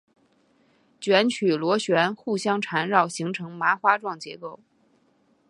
[0.99, 4.59] 卷曲螺旋互相缠绕形成麻花状结构。